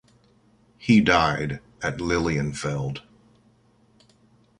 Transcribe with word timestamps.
He 0.79 0.99
died 0.99 1.59
at 1.83 1.99
Lilienfeld. 1.99 3.03